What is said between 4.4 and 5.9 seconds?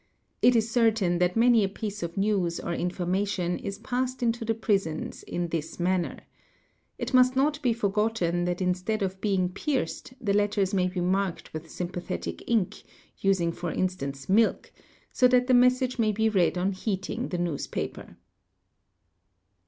the prisons in this